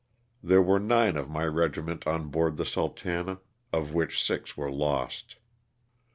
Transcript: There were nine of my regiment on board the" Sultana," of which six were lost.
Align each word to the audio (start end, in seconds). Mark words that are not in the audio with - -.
There 0.41 0.63
were 0.63 0.79
nine 0.79 1.15
of 1.15 1.29
my 1.29 1.45
regiment 1.45 2.07
on 2.07 2.29
board 2.29 2.57
the" 2.57 2.65
Sultana," 2.75 3.39
of 3.71 3.93
which 3.93 4.19
six 4.23 4.57
were 4.57 4.71
lost. 4.71 5.35